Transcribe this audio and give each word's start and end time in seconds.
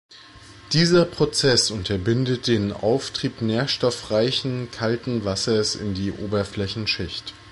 Dieser 0.73 1.05
Prozess 1.05 1.69
unterbindet 1.69 2.47
den 2.47 2.73
Auftrieb 2.73 3.43
nährstoffreichen, 3.43 4.71
kalten 4.71 5.25
Wassers 5.25 5.75
in 5.75 5.93
die 5.93 6.11
Oberflächenschicht. 6.11 7.35